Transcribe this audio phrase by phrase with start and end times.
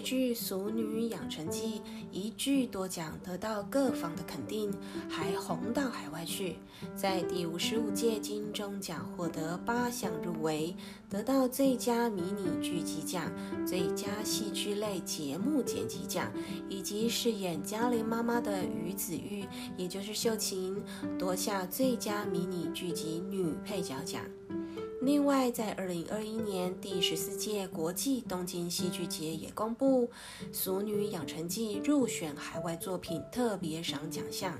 [0.00, 1.78] 剧《俗女养成记》
[2.10, 4.72] 一剧多奖，得到各方的肯定，
[5.08, 6.56] 还红到海外去。
[6.94, 10.74] 在第五十五届金钟奖获得八项入围，
[11.08, 13.30] 得到最佳迷你剧集奖、
[13.66, 16.32] 最佳戏剧类节目剪辑奖，
[16.68, 19.44] 以及饰演嘉玲妈妈的于子玉，
[19.76, 20.82] 也就是秀琴，
[21.18, 24.22] 夺下最佳迷你剧集女配角奖。
[25.02, 30.06] 另外，在二零二一年第十四届国际东京戏剧节也公布
[30.52, 34.58] 《俗女养成记》入选海外作品特别赏奖项，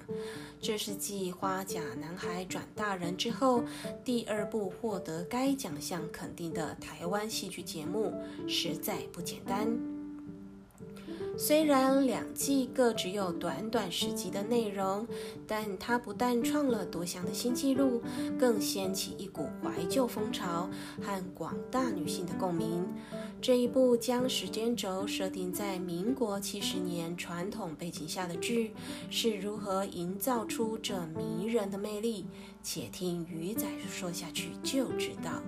[0.58, 3.62] 这是继《花甲男孩转大人》之后
[4.02, 8.14] 第二部获得该奖项肯定的台湾戏剧节目，
[8.48, 9.99] 实在不简单。
[11.36, 15.06] 虽然两季各只有短短十集的内容，
[15.46, 18.02] 但它不但创了多项的新纪录，
[18.38, 20.68] 更掀起一股怀旧风潮
[21.02, 22.86] 和广大女性的共鸣。
[23.40, 28.72] 这一部将时间轴设定在民国七十年传统背景下的剧，
[29.08, 32.26] 是如何营造出这迷人的魅力？
[32.62, 35.42] 且听鱼仔说下去就知道。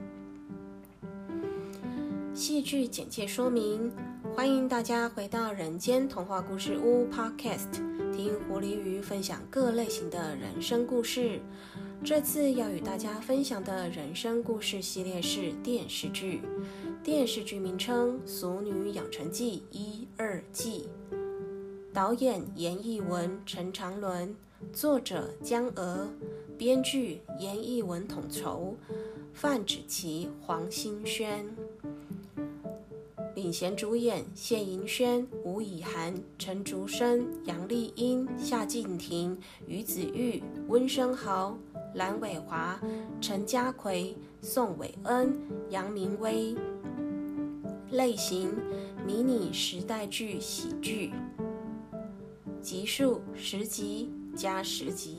[2.35, 3.93] 戏剧简介说明。
[4.35, 7.71] 欢迎大家回到人间童话故事屋 Podcast，
[8.15, 11.41] 听狐狸鱼分享各类型的人生故事。
[12.03, 16.41] 这次要与大家分享的人生故事系列是电视剧，
[17.05, 20.89] 电视剧名称《俗女养成记》一二季，
[21.93, 24.35] 导演严艺文、陈长伦，
[24.73, 26.09] 作者江娥，
[26.57, 28.75] 编剧严艺文统筹，
[29.35, 31.45] 范芷琪、黄欣轩。
[33.43, 41.59] 领衔主演谢盈萱、吴以涵、陈竹生、杨丽英、夏静婷、于子玉、温升豪、
[41.97, 42.81] 蓝伟华、
[43.20, 45.37] 陈家奎、宋伟恩、
[45.70, 46.55] 杨明威。
[47.91, 48.48] 类型：
[49.05, 51.11] 迷你时代剧喜剧。
[52.61, 55.17] 集数：十集加十集，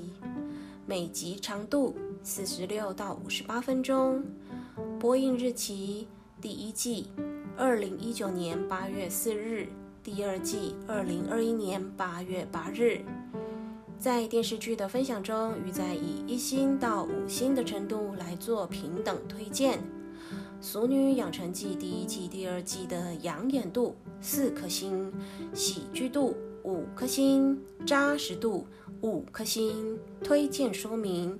[0.85, 4.23] 每集长度四十六到五十八分钟。
[4.97, 6.07] 播映日期：
[6.40, 7.07] 第一季。
[7.56, 9.68] 二零一九年八月四日，
[10.03, 13.02] 第二季；二零二一年八月八日，
[14.00, 19.78] 在电视剧的分享中，鱼仔以一星到五星的程度来做平等推荐。
[20.59, 25.14] 《俗女养成记》第一季、第二季的养眼度四颗星，
[25.53, 28.66] 喜剧度五颗星，扎实度
[29.02, 30.00] 五颗星。
[30.24, 31.38] 推荐说明。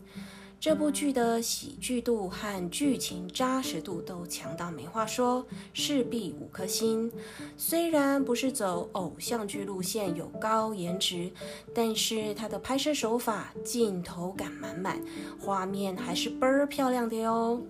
[0.64, 7.12] 这部剧的喜剧度和剧情扎实度都强到没话说，势必五颗星。
[7.58, 11.30] 虽然不是走偶像剧路线，有高颜值，
[11.76, 15.02] 但是它的拍摄手法镜头感满满，
[15.38, 17.62] 画面还是倍儿漂亮的哟。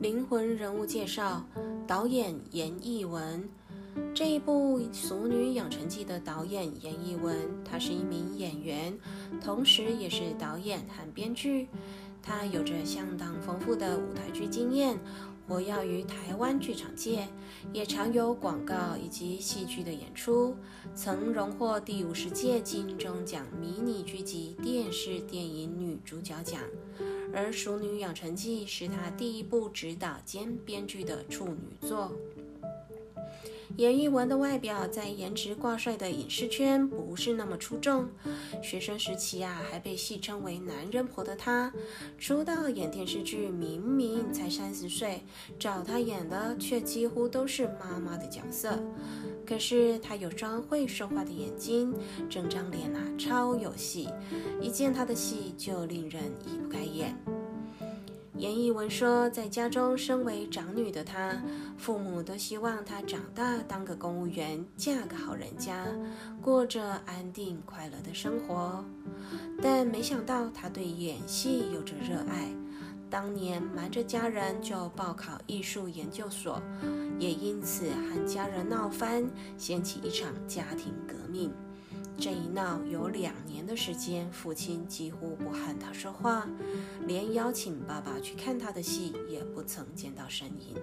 [0.00, 1.44] 灵魂人物介绍。
[1.90, 3.48] 导演严艺文，
[4.14, 8.96] 这一部《俗女养成记》的导演严艺文，他是一名演员，
[9.44, 11.66] 同时也是导演和编剧。
[12.22, 14.96] 他有着相当丰富的舞台剧经验，
[15.48, 17.26] 活跃于台湾剧场界，
[17.72, 20.54] 也常有广告以及戏剧的演出，
[20.94, 26.60] 曾荣获第五十届金钟奖迷你剧集电视电影女主角奖。
[27.32, 32.12] 而《熟女养成记》是他第一部执导兼编剧的处女作。
[33.76, 38.08] 严艺文的外表在颜值挂帅的影视圈不是那么出众，
[38.62, 41.72] 学生时期啊还被戏称为“男人婆”的他，
[42.18, 45.22] 出道演电视剧明明才三十岁，
[45.58, 48.78] 找他演的却几乎都是妈妈的角色。
[49.46, 51.94] 可是他有双会说话的眼睛，
[52.28, 54.08] 整张脸啊超有戏，
[54.60, 57.16] 一见他的戏就令人移不开眼。
[58.40, 61.38] 严艺文说，在家中身为长女的她，
[61.76, 65.86] 父母都希望她长大当个公务员，嫁个好人家，
[66.40, 68.82] 过着安定快乐的生活。
[69.60, 72.48] 但没想到，她对演戏有着热爱，
[73.10, 76.62] 当年瞒着家人就报考艺术研究所，
[77.18, 79.28] 也因此和家人闹翻，
[79.58, 81.52] 掀起一场家庭革命。
[82.20, 86.46] 这一闹有两年的时间，父亲几乎不和他说话，
[87.06, 90.76] 连邀请爸爸去看他的戏也不曾见到身影。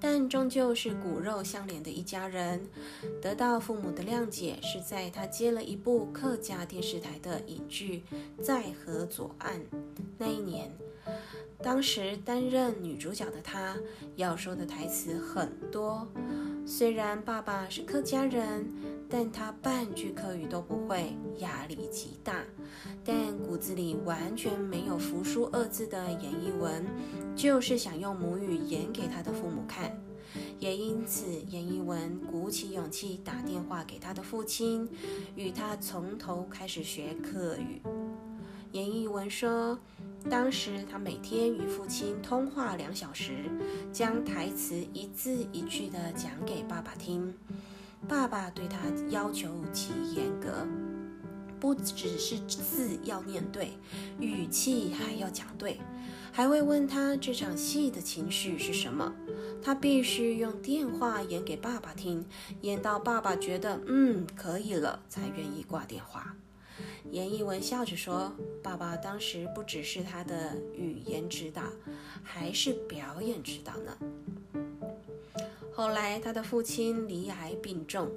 [0.00, 2.66] 但终究是骨肉相连的一家人，
[3.20, 8.02] 得到父母的谅解是在他接了一部客家电视台的影剧
[8.42, 9.60] 《在河左岸》
[10.16, 10.72] 那一年。
[11.62, 13.76] 当时担任女主角的她，
[14.16, 16.08] 要说的台词很多。
[16.64, 18.66] 虽然爸爸是客家人，
[19.08, 22.42] 但他半句客语都不会，压力极大。
[23.04, 26.86] 但骨子里完全没有“服输”二字的严一文，
[27.36, 29.96] 就是想用母语演给他的父母看。
[30.58, 34.88] 也因此，严一文鼓起勇气打电话给他的父亲，
[35.34, 37.82] 与他从头开始学客语。
[38.70, 39.78] 严一文说。
[40.30, 43.50] 当时他每天与父亲通话两小时，
[43.92, 47.34] 将台词一字一句地讲给爸爸听。
[48.08, 48.78] 爸爸对他
[49.10, 50.66] 要求极严格，
[51.60, 53.72] 不只是字要念对，
[54.18, 55.78] 语气还要讲对，
[56.32, 59.12] 还会问他这场戏的情绪是什么。
[59.62, 62.26] 他必须用电话演给爸爸听，
[62.62, 66.34] 演到爸爸觉得嗯可以了，才愿意挂电话。
[67.12, 68.32] 严艺文笑着说
[68.64, 71.62] ：“爸爸当时不只是他的语言指导，
[72.22, 73.98] 还是表演指导呢。”
[75.74, 78.10] 后来，他的父亲罹癌病重，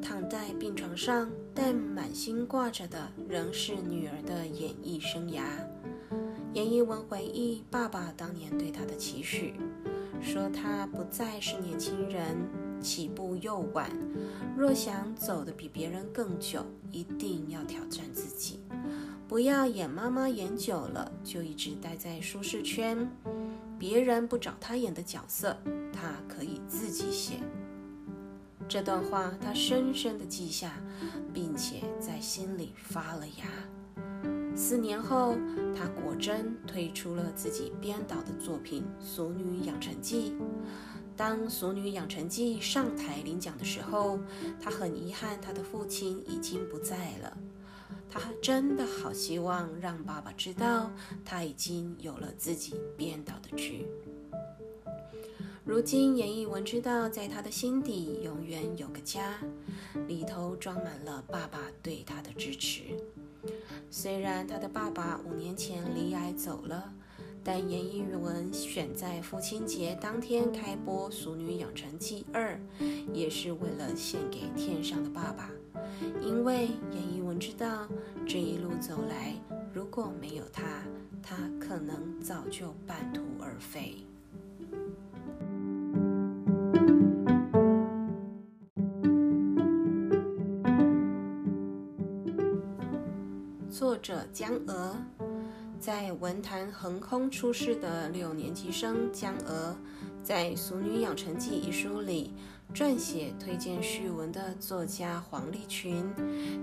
[0.00, 5.42] 躺在病床上，但满心挂着的仍是女儿的演艺生涯。
[6.54, 9.52] 严艺文回忆爸爸当年对他的期许，
[10.22, 12.63] 说他不再是年轻人。
[12.84, 13.90] 起步又晚，
[14.54, 18.60] 若想走得比别人更久，一定要挑战自己，
[19.26, 23.10] 不要演妈妈演久了就一直待在舒适圈。
[23.78, 25.56] 别人不找他演的角色，
[25.92, 27.40] 他可以自己写。
[28.68, 30.74] 这段话他深深地记下，
[31.32, 33.44] 并且在心里发了芽。
[34.54, 35.36] 四年后，
[35.74, 40.34] 他果真推出了自己编导的作品《俗女养成记》。
[41.16, 44.18] 当《俗女养成记》上台领奖的时候，
[44.60, 47.36] 她很遗憾，她的父亲已经不在了。
[48.10, 50.90] 她真的好希望让爸爸知道，
[51.24, 53.86] 他已经有了自己编导的剧。
[55.64, 59.38] 如今，严艺文知道，在他的心底永远有个家，
[60.06, 62.82] 里头装满了爸爸对他的支持。
[63.90, 66.92] 虽然他的爸爸五年前离癌走了。
[67.46, 72.58] 但严艺文选在父亲节当天开播《俗女养成记二》，
[73.12, 75.50] 也是为了献给天上的爸爸。
[76.22, 77.86] 因为严艺文知道，
[78.26, 79.34] 这一路走来，
[79.74, 80.62] 如果没有他，
[81.22, 83.96] 他可能早就半途而废。
[93.68, 94.96] 作者江娥。
[95.84, 99.76] 在文坛横空出世的六年级生江娥，
[100.22, 102.32] 在《俗女养成记》一书里
[102.72, 106.10] 撰写推荐序文的作家黄立群，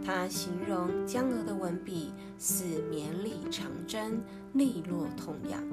[0.04, 4.24] 他形容江娥的文笔似绵里长针，
[4.54, 5.64] 利落痛痒。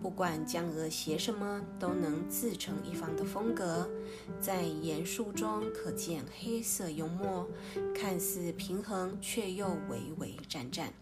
[0.00, 3.86] 不管江娥写什么，都能自成一方的风格，
[4.40, 7.46] 在严肃中可见黑色幽默，
[7.94, 10.94] 看似平衡却又微微战战。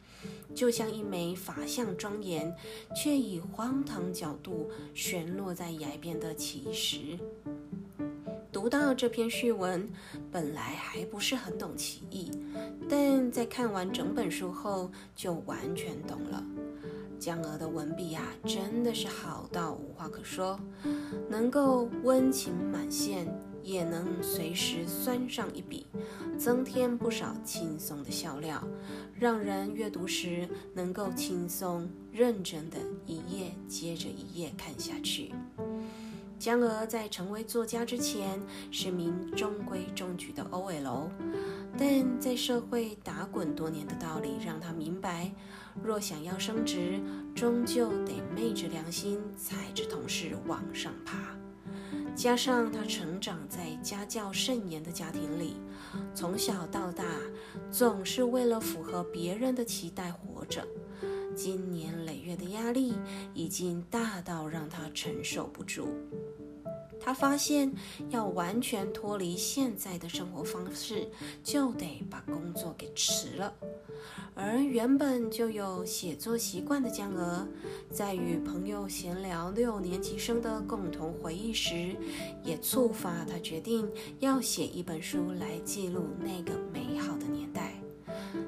[0.54, 2.54] 就像一枚法相庄严，
[2.94, 7.18] 却以荒唐角度悬落在崖边的奇石。
[8.52, 9.90] 读到这篇序文，
[10.30, 12.30] 本来还不是很懂其意，
[12.88, 16.42] 但在看完整本书后，就完全懂了。
[17.18, 20.58] 江娥的文笔啊，真的是好到无话可说，
[21.28, 23.26] 能够温情满线。
[23.64, 25.86] 也能随时酸上一笔，
[26.38, 28.62] 增添不少轻松的笑料，
[29.18, 35.32] 让人阅读时能够轻松认真的一页接着一页看下去。
[36.38, 38.38] 江娥在成为作家之前
[38.70, 41.08] 是名中规中矩的 OL，
[41.78, 45.32] 但在社会打滚多年的道理让她明白，
[45.82, 47.00] 若想要升职，
[47.34, 51.34] 终究得昧着良心，踩着同事往上爬。
[52.16, 55.56] 加上他成长在家教甚严的家庭里，
[56.14, 57.04] 从小到大
[57.70, 60.66] 总是为了符合别人的期待活着，
[61.34, 62.94] 经年累月的压力
[63.34, 65.88] 已经大到让他承受不住。
[67.04, 67.70] 他发现
[68.08, 71.06] 要完全脱离现在的生活方式，
[71.42, 73.52] 就得把工作给辞了。
[74.34, 77.46] 而原本就有写作习惯的江娥，
[77.90, 81.94] 在与朋友闲聊六年级生的共同回忆时，
[82.42, 83.86] 也触发他决定
[84.20, 87.74] 要写一本书来记录那个美好的年代。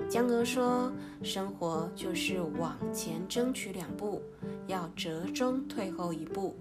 [0.08, 0.90] 江娥说
[1.22, 4.22] ：“生活就是往前争取两步，
[4.66, 6.56] 要折中退后一步。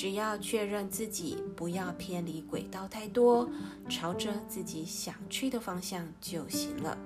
[0.00, 3.46] 只要确认自己不要偏离轨道太多，
[3.86, 6.96] 朝着自己想去的方向就行了。”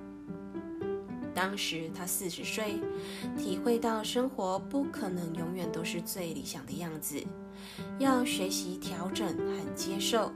[1.34, 2.76] 当时他四十岁，
[3.36, 7.20] 体会到生活不可能永远都是最理想的样子，
[7.98, 10.30] 要学习调整和接受。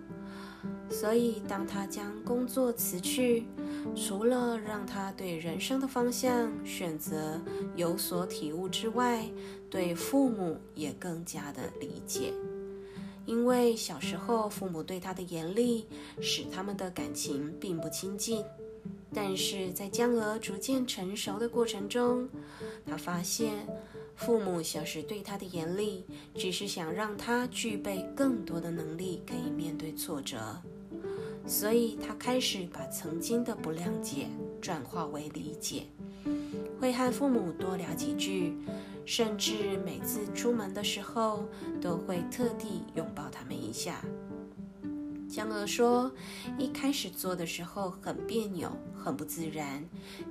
[0.91, 3.47] 所以，当他将工作辞去，
[3.95, 7.41] 除了让他对人生的方向选择
[7.77, 9.25] 有所体悟之外，
[9.71, 12.33] 对父母也更加的理解。
[13.29, 15.85] 因为小时候父母对他的严厉，
[16.19, 18.43] 使他们的感情并不亲近。
[19.13, 22.27] 但是在江娥逐渐成熟的过程中，
[22.87, 23.67] 他发现
[24.17, 30.39] 父母小时对他的严厉，只是想让他具备更多的能力，可以面对挫折。
[31.47, 34.27] 所以，他开始把曾经的不谅解
[34.61, 35.87] 转化为理解，
[36.81, 38.57] 会和父母多聊几句，
[39.05, 41.49] 甚至每次出门的时候
[41.81, 44.05] 都会特地拥抱他们一下。
[45.29, 46.11] 江娥说，
[46.57, 49.85] 一开始做的时候很别扭，很不自然，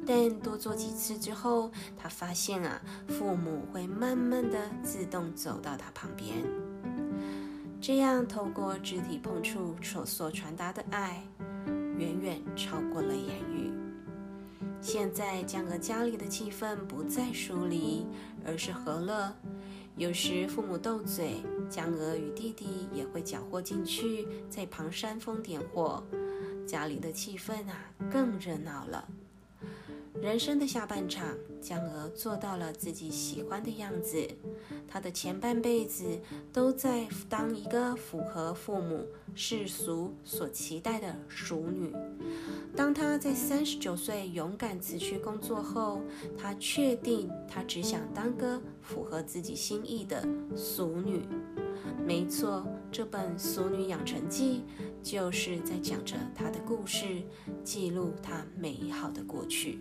[0.08, 6.44] 但多做几次之后，他发现啊，父母会慢慢的自动走到他旁边。
[7.80, 11.24] 这样，透过肢体碰触所所传达的爱，
[12.00, 13.72] 远远超过了言语。
[14.82, 18.06] 现在，江娥家里的气氛不再疏离，
[18.46, 19.34] 而是和乐。
[19.98, 26.04] 有时父母斗嘴，江娥与弟弟也会搅和进去，在旁煽风点火，
[26.66, 29.08] 家里的气氛啊更热闹了。
[30.22, 34.28] 人生的下半场，江娥做到了自己喜欢的样子。
[34.88, 36.06] 她的前半辈子
[36.54, 39.06] 都在当一个符合父母
[39.36, 41.94] 世俗所期待的淑女。
[42.78, 46.00] 当她在三十九岁勇敢辞去工作后，
[46.38, 50.24] 她确定她只想当个符合自己心意的
[50.56, 51.24] 俗女。
[52.06, 54.64] 没错，这本《俗女养成记》
[55.02, 57.24] 就是在讲着她的故事，
[57.64, 59.80] 记录她美好的过去。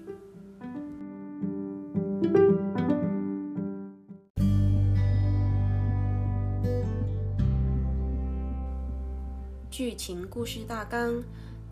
[9.71, 11.23] 剧情故事大纲：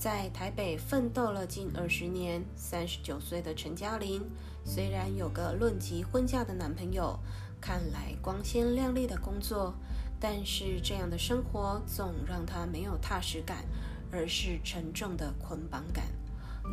[0.04, 4.22] 在台北奋斗了近二十年，三十九岁的陈嘉玲，
[4.62, 7.18] 虽然有个论及婚嫁的男朋友，
[7.58, 9.72] 看来光鲜亮丽的工作，
[10.20, 13.64] 但是这样的生活总让她没有踏实感，
[14.12, 16.04] 而是沉重的捆绑感。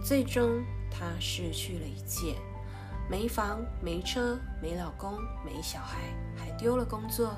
[0.03, 0.61] 最终，
[0.91, 2.35] 她失去了一切。
[3.09, 5.13] 没房、没车、没老公、
[5.45, 7.33] 没小孩，还丢了工作，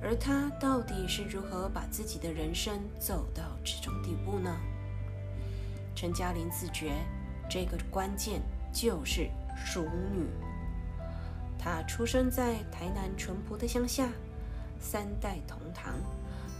[0.00, 4.56] 而她到底是如何把自己的人生走到这种地步呢？
[5.96, 6.92] 陈嘉玲自觉，
[7.48, 9.80] 这个关键就是淑
[10.12, 10.26] 女。
[11.58, 14.10] 她出生在台南淳朴的乡下，
[14.78, 15.94] 三代同堂，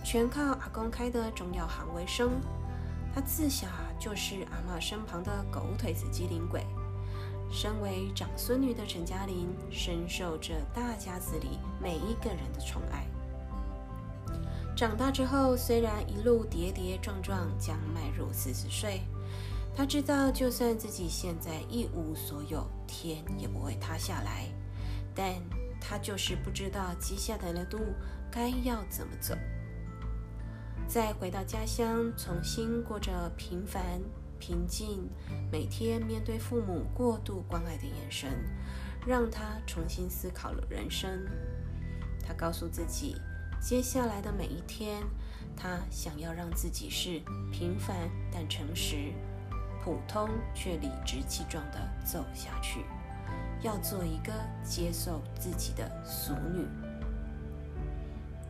[0.02, 2.40] 全靠阿公开的中药行为生。
[3.14, 3.66] 她自小
[4.00, 6.64] 就是阿妈身旁的狗腿子机灵鬼。
[7.52, 13.07] 身为长孙女的陈嘉玲，深受着大家子里每一个人的宠爱。
[14.75, 19.02] 长大之后，虽然一路跌跌撞撞，将迈入四十岁，
[19.76, 24.49] 他知道，就算自己现在一无所有，天也不会塌下来。
[25.14, 25.35] 但
[25.78, 27.78] 他就是不知道接下来的路
[28.30, 29.35] 该要怎么走。
[30.88, 34.00] 再回到家乡，重新过着平凡。
[34.38, 35.09] 平静，
[35.50, 38.30] 每天面对父母过度关爱的眼神，
[39.06, 41.25] 让他重新思考了人生。
[42.23, 43.16] 他告诉自己，
[43.61, 45.02] 接下来的每一天，
[45.56, 47.97] 他想要让自己是平凡
[48.30, 49.11] 但诚实、
[49.87, 52.81] 普通却理直气壮地走下去，
[53.62, 54.33] 要做一个
[54.64, 56.66] 接受自己的俗女。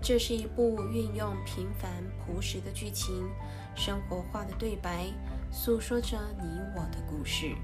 [0.01, 1.93] 这是一部运用平凡
[2.25, 3.29] 朴实的剧情，
[3.75, 5.09] 生活化的对白。
[5.53, 7.55] 诉说着你我的故事，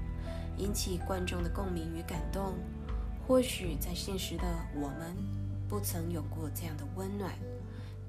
[0.55, 2.53] 引起观众的共鸣与感动。
[3.27, 4.43] 或许在现实的
[4.75, 5.17] 我们，
[5.67, 7.33] 不曾有过这样的温暖，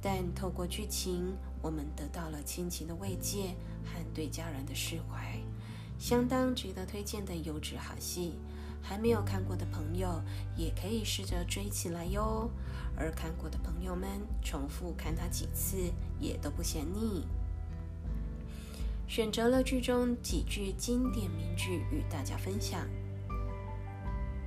[0.03, 5.39] 但透过剧情，我们得到了亲情的慰藉和对家人的释怀，
[6.05, 8.35] 相当值得推荐的优质好戏。
[8.83, 10.23] 还没有看过的朋友，
[10.55, 12.51] 也可以试着追起来哟。
[12.95, 14.07] 而看过的朋友们，
[14.43, 17.27] 重复看它几次，也都不嫌腻。
[19.09, 22.87] 选择了剧中几句经典名句与大家分享。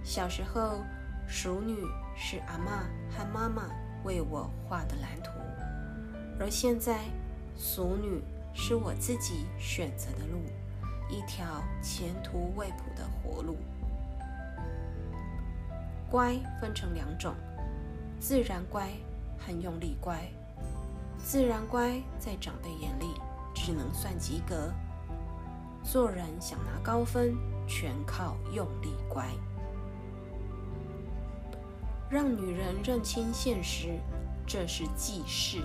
[0.03, 0.83] 小时候，
[1.27, 1.75] 熟女
[2.15, 3.67] 是阿妈和妈妈
[4.03, 5.31] 为我画的蓝图，
[6.39, 7.05] 而现在，
[7.57, 8.21] 熟女
[8.53, 10.37] 是我自己选择的路，
[11.09, 13.57] 一条前途未卜的活路。
[16.09, 17.33] 乖分成两种：
[18.19, 18.89] 自然乖
[19.37, 20.19] 和用力乖。
[21.17, 23.19] 自然乖在长辈眼里。
[23.59, 24.71] 只能算及格。
[25.83, 27.35] 做人想拿高分，
[27.67, 29.25] 全靠用力乖。
[32.07, 33.99] 让女人认清现实，
[34.45, 35.57] 这是记事。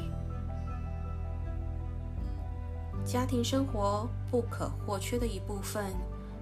[3.05, 5.85] 家庭生活不可或缺的一部分，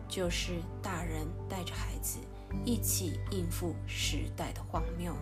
[0.09, 2.19] 就是大人带着孩子
[2.65, 5.17] 一起应付时代的荒谬。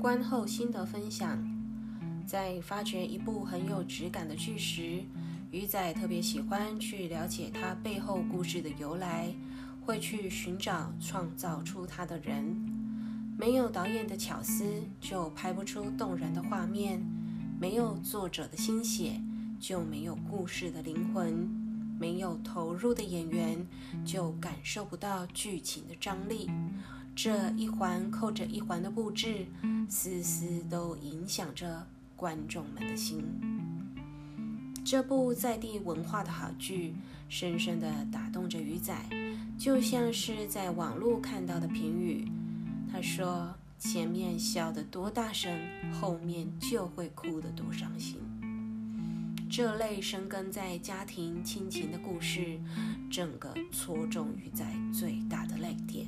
[0.00, 1.38] 观后心得分享：
[2.26, 5.02] 在发掘一部很有质感的剧时，
[5.50, 9.34] 鱼仔特别喜欢去了解它背后故事的由来。
[9.84, 12.56] 会去寻找创造出它的人，
[13.38, 14.64] 没有导演的巧思，
[14.98, 17.00] 就拍不出动人的画面；
[17.60, 19.20] 没有作者的心血，
[19.60, 21.46] 就没有故事的灵魂；
[22.00, 23.66] 没有投入的演员，
[24.06, 26.50] 就感受不到剧情的张力。
[27.14, 29.46] 这一环扣着一环的布置，
[29.88, 31.86] 丝丝都影响着
[32.16, 33.22] 观众们的心。
[34.82, 36.94] 这部在地文化的好剧，
[37.28, 38.94] 深深地打动着鱼仔。
[39.58, 42.28] 就像是在网络看到的评语，
[42.92, 45.58] 他说：“前面笑得多大声，
[45.92, 48.18] 后面就会哭得多伤心。”
[49.48, 52.58] 这类生根在家庭亲情的故事，
[53.10, 56.06] 整个戳中鱼仔最大的泪点。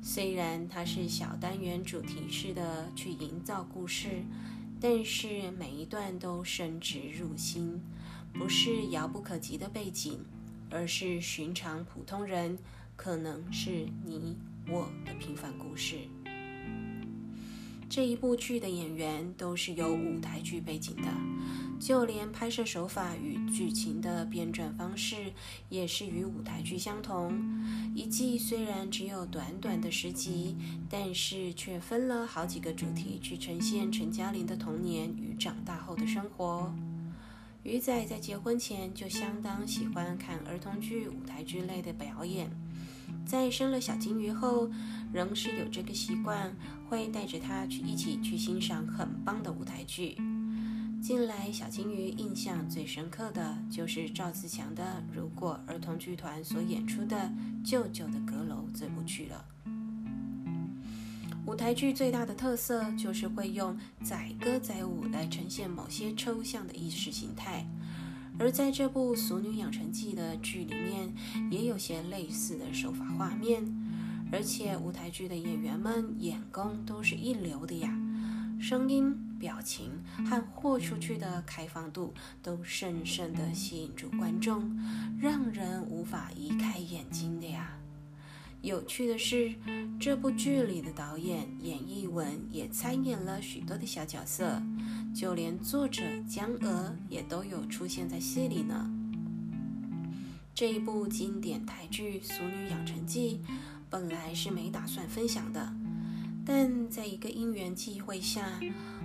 [0.00, 4.24] 虽然它是小单元主题式的去营造故事，
[4.80, 7.80] 但是每一段都深植入心，
[8.32, 10.18] 不是遥不可及的背景。
[10.72, 12.58] 而是寻常普通人，
[12.96, 14.36] 可能是你
[14.68, 15.96] 我的平凡故事。
[17.88, 21.12] 这一部剧的演员都是有舞台剧背景的，
[21.78, 25.30] 就连拍摄手法与剧情的编撰方式
[25.68, 27.38] 也是与舞台剧相同。
[27.94, 30.56] 一季虽然只有短短的十集，
[30.88, 36.74] 但是却分了好几个主题去呈现陈嘉玲的童年与长大后的生活。
[37.62, 42.50] 鱼仔在结婚前就相当喜欢看儿童剧、舞台剧类的表演，
[43.24, 44.68] 在生了小金鱼后，
[45.12, 46.52] 仍是有这个习惯，
[46.88, 50.16] 会带着他去一起去欣赏很棒的舞台剧。
[51.00, 54.82] 近来小金鱼印象最深刻的就是赵自强的
[55.14, 57.16] 《如果儿童剧团》所演出的
[57.64, 59.44] 《舅舅的阁楼》这部剧了。
[61.52, 67.66] 舞台剧最大的特色就是会用载歌载舞来呈现某些抽象的意识形态，
[68.38, 71.12] 而在这部《俗女养成记》的剧里面，
[71.50, 73.62] 也有些类似的手法画面，
[74.32, 77.94] 而且舞台剧的演员们眼功都是一流的呀，
[78.58, 79.90] 声音、表情
[80.24, 84.74] 和豁出去的开放度都深深地吸引住观众，
[85.20, 87.76] 让人无法移开眼睛的呀。
[88.62, 89.52] 有趣的是，
[89.98, 94.62] 这部剧里的导演严艺文也参演了许多的小角色，
[95.12, 98.88] 就连作者江娥也都有出现在戏里呢。
[100.54, 103.40] 这一部经典台剧《俗女养成记》
[103.90, 105.74] 本来是没打算分享的，
[106.46, 108.60] 但在一个因缘际会下，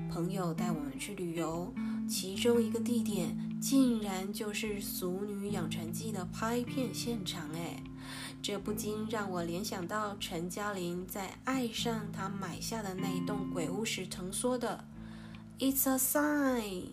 [0.08, 1.74] 朋友带我们去旅游，
[2.08, 7.82] 其中一个地点竟然就是《俗女养成记》的拍片现场，哎。
[8.48, 14.86] 这不禁让我联想到陈嘉玲在爱上他买下的那一栋鬼屋时曾说的
[15.60, 16.84] “It's a sign”。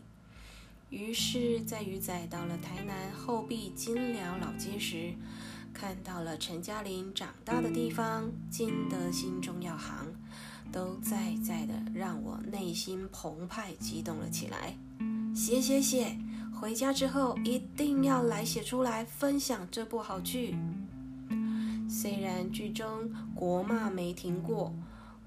[0.91, 5.15] 于是，在鱼仔到了台南后壁金寮老街时，
[5.73, 10.13] 看到了陈嘉玲长大的地方金德兴中药行，
[10.73, 14.77] 都在在的让我内心澎湃激动了起来。
[15.33, 16.19] 写写写，
[16.61, 20.57] 回家之后一定要来写出来分享这部好剧。
[21.97, 24.75] 虽然剧中国骂没停过，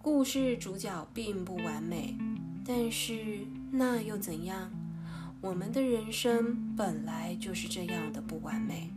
[0.01, 2.13] 故事主角并不完美，
[2.65, 4.69] 但是那又怎样？
[5.39, 8.91] 我们的人生本来就是这样的不完美。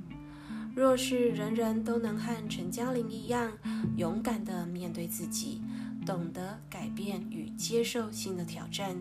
[0.74, 3.52] 若是人人都能和陈嘉玲一样，
[3.96, 5.62] 勇敢地面对自己，
[6.04, 9.00] 懂得改变与接受新的挑战，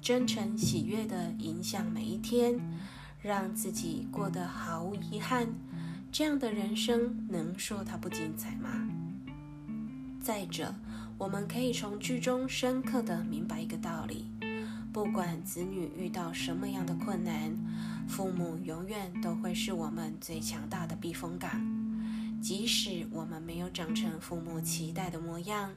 [0.00, 2.58] 真诚喜悦地影响每一天，
[3.22, 5.46] 让自己过得毫无遗憾。
[6.16, 8.88] 这样的人生能说它不精彩吗？
[10.22, 10.72] 再者，
[11.18, 14.30] 我们可以从剧中深刻的明白一个道理：
[14.92, 17.52] 不管子女遇到什么样的困难，
[18.06, 21.50] 父母永远都会是我们最强大的避风港。
[22.40, 25.72] 即使我们没有长成父母期待的模样，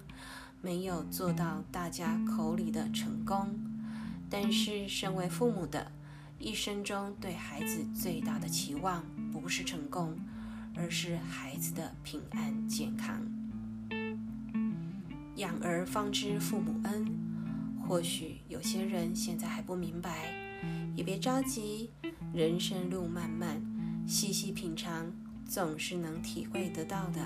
[0.62, 3.60] 没有做到大家口里的成功，
[4.30, 5.92] 但是身为父母的。
[6.40, 9.04] 一生中对孩子最大的期望，
[9.40, 10.18] 不是成功，
[10.76, 13.22] 而是孩子的平安健康。
[15.36, 17.08] 养儿方知父母恩，
[17.88, 20.34] 或许有些人现在还不明白，
[20.96, 21.92] 也别着急，
[22.34, 23.62] 人生路漫漫，
[24.08, 25.12] 细细品尝，
[25.46, 27.22] 总是能体会得到的。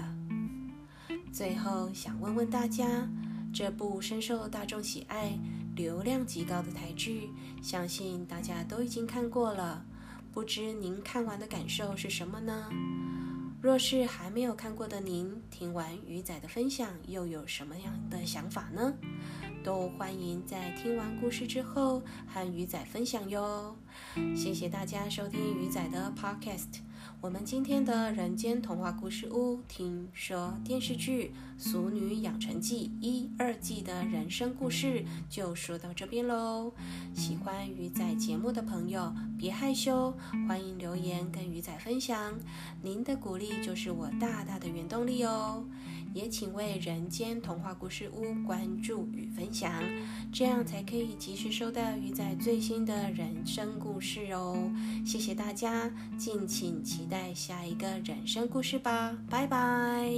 [1.31, 3.07] 最后想问问大家，
[3.53, 5.39] 这部深受大众喜爱、
[5.75, 7.29] 流量极高的台剧，
[7.61, 9.85] 相信大家都已经看过了，
[10.33, 12.69] 不知您看完的感受是什么呢？
[13.61, 18.93] 若是还没有看过的您，听完鱼仔的分享，又有什么样的想法呢？
[19.63, 23.75] 都欢迎在听完故事之后和鱼仔分享哟。
[24.35, 26.79] 谢谢大家收听鱼仔的 Podcast。
[27.21, 31.31] 我们今天的人间童话故事屋，听说电视剧
[31.63, 36.73] 《俗女养成记》一二季的人生故事就说到这边喽。
[37.13, 40.11] 喜欢鱼仔节目的朋友，别害羞，
[40.47, 42.33] 欢迎留言跟鱼仔分享。
[42.81, 45.63] 您的鼓励就是我大大的原动力哦。
[46.13, 49.71] 也请为人间童话故事屋关注与分享，
[50.31, 54.71] 这样才可以及时收到鱼仔最新的人生故事哦。
[55.05, 60.11] 谢谢大家，敬请期待下一个人生故事吧，拜拜。